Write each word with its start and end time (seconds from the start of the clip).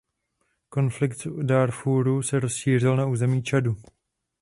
Konflikt 0.69 1.25
v 1.25 1.43
Dárfúru 1.45 2.21
se 2.23 2.39
rozšířil 2.39 2.95
na 2.95 3.05
území 3.05 3.43
Čadu. 3.43 3.77